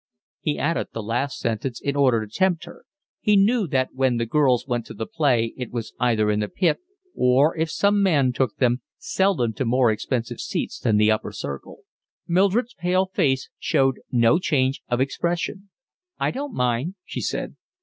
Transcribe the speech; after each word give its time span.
He 0.39 0.57
added 0.57 0.87
the 0.95 1.03
last 1.03 1.37
sentence 1.37 1.79
in 1.79 1.95
order 1.95 2.25
to 2.25 2.33
tempt 2.33 2.65
her. 2.65 2.85
He 3.19 3.35
knew 3.35 3.67
that 3.67 3.93
when 3.93 4.17
the 4.17 4.25
girls 4.25 4.65
went 4.65 4.83
to 4.87 4.95
the 4.95 5.05
play 5.05 5.53
it 5.57 5.69
was 5.71 5.93
either 5.99 6.31
in 6.31 6.39
the 6.39 6.47
pit, 6.47 6.79
or, 7.15 7.55
if 7.55 7.69
some 7.69 8.01
man 8.01 8.33
took 8.33 8.55
them, 8.57 8.81
seldom 8.97 9.53
to 9.53 9.63
more 9.63 9.91
expensive 9.91 10.39
seats 10.39 10.79
than 10.79 10.97
the 10.97 11.11
upper 11.11 11.31
circle. 11.31 11.81
Mildred's 12.27 12.73
pale 12.73 13.11
face 13.13 13.49
showed 13.59 13.99
no 14.11 14.39
change 14.39 14.81
of 14.89 14.99
expression. 15.01 15.69
"I 16.17 16.31
don't 16.31 16.55
mind," 16.55 16.95
she 17.05 17.21
said. 17.21 17.55